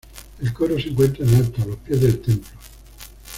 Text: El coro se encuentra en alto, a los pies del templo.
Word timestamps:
El 0.41 0.51
coro 0.51 0.79
se 0.79 0.89
encuentra 0.89 1.23
en 1.23 1.35
alto, 1.35 1.61
a 1.61 1.65
los 1.67 1.77
pies 1.77 2.01
del 2.01 2.19
templo. 2.23 2.57